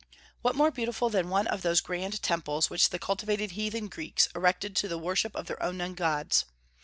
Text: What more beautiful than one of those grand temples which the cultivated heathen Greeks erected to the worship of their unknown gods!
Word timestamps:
What 0.41 0.55
more 0.55 0.71
beautiful 0.71 1.11
than 1.11 1.29
one 1.29 1.45
of 1.45 1.61
those 1.61 1.79
grand 1.79 2.23
temples 2.23 2.71
which 2.71 2.89
the 2.89 2.97
cultivated 2.97 3.51
heathen 3.51 3.87
Greeks 3.87 4.29
erected 4.33 4.75
to 4.77 4.87
the 4.87 4.97
worship 4.97 5.35
of 5.35 5.45
their 5.45 5.59
unknown 5.61 5.93
gods! 5.93 6.45